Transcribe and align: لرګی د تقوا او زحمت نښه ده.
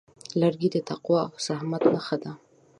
لرګی 0.41 0.69
د 0.73 0.77
تقوا 0.89 1.19
او 1.27 1.33
زحمت 1.45 1.83
نښه 1.93 2.17
ده. 2.23 2.31